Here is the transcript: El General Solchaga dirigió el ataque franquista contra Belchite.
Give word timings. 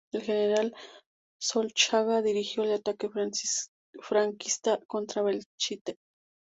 El 0.11 0.23
General 0.23 0.73
Solchaga 1.39 2.23
dirigió 2.23 2.63
el 2.63 2.73
ataque 2.73 3.07
franquista 4.01 4.79
contra 4.87 5.21
Belchite. 5.21 5.99